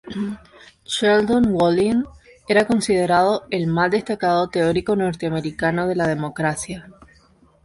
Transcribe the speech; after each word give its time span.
Sheldon 0.83 1.53
Wolin 1.53 2.05
era 2.49 2.65
considerado 2.65 3.45
el 3.51 3.67
más 3.67 3.91
destacado 3.91 4.49
teórico 4.49 4.95
norteamericano 4.95 5.87
de 5.87 5.95
la 5.95 6.07
democracia. 6.07 6.89